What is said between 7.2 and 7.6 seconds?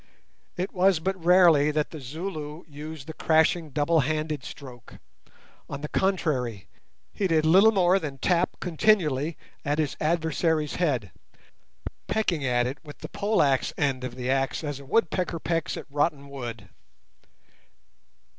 did